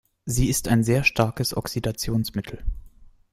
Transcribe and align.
Sie 0.25 0.49
ist 0.49 0.67
ein 0.67 0.83
sehr 0.83 1.03
starkes 1.03 1.55
Oxidationsmittel. 1.55 2.63